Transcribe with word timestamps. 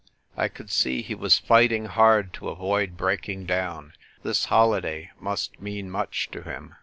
I 0.35 0.47
could 0.47 0.71
see 0.71 1.03
he 1.03 1.13
was 1.13 1.37
fighting 1.37 1.85
hard 1.85 2.33
to 2.33 2.49
avoid 2.49 2.97
breaking 2.97 3.45
down. 3.45 3.93
This 4.23 4.45
holiday 4.45 5.11
must 5.19 5.59
mean 5.61 5.91
much 5.91 6.31
to 6.31 6.41
him. 6.41 6.73